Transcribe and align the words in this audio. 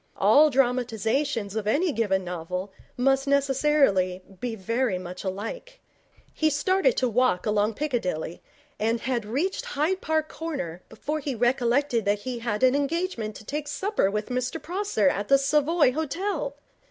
All 0.17 0.49
dramatizations 0.49 1.55
of 1.55 1.67
any 1.67 1.91
given 1.91 2.23
novel 2.23 2.71
must 2.97 3.27
necessarily 3.27 4.23
be 4.39 4.55
very 4.55 4.97
much 4.97 5.23
alike. 5.23 5.79
He 6.33 6.49
started 6.49 6.97
to 6.97 7.07
walk 7.07 7.45
along 7.45 7.75
Piccadilly, 7.75 8.41
and 8.79 9.01
had 9.01 9.25
reached 9.27 9.63
Hyde 9.65 10.01
Park 10.01 10.27
Corner 10.27 10.81
before 10.89 11.19
he 11.19 11.35
recollected 11.35 12.03
that 12.05 12.21
he 12.21 12.39
had 12.39 12.63
an 12.63 12.73
engagement 12.73 13.35
to 13.35 13.45
take 13.45 13.67
supper 13.67 14.09
with 14.09 14.29
Mr 14.29 14.59
Prosser 14.59 15.07
at 15.07 15.27
the 15.27 15.37
Savoy 15.37 15.91
Hotel. 15.91 16.55